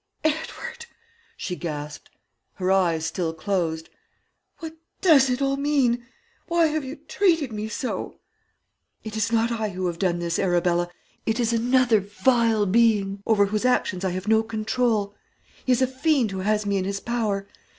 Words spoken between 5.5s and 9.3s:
mean? Why have you treated me so?' "'It